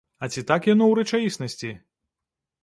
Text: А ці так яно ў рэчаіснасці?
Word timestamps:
А 0.19 0.29
ці 0.35 0.43
так 0.51 0.69
яно 0.69 0.87
ў 0.87 0.93
рэчаіснасці? 1.01 1.71